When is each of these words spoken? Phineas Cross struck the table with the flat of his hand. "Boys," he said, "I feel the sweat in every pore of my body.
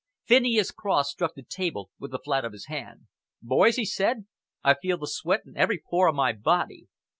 Phineas 0.25 0.71
Cross 0.71 1.11
struck 1.11 1.35
the 1.35 1.43
table 1.43 1.91
with 1.99 2.09
the 2.09 2.17
flat 2.17 2.43
of 2.43 2.53
his 2.53 2.65
hand. 2.65 3.01
"Boys," 3.39 3.75
he 3.75 3.85
said, 3.85 4.25
"I 4.63 4.73
feel 4.73 4.97
the 4.97 5.05
sweat 5.05 5.41
in 5.45 5.55
every 5.55 5.77
pore 5.87 6.07
of 6.07 6.15
my 6.15 6.33
body. 6.33 6.87